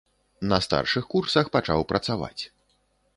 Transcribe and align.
На 0.53 0.57
старшых 0.67 1.05
курсах 1.13 1.51
пачаў 1.57 1.83
працаваць. 1.91 2.43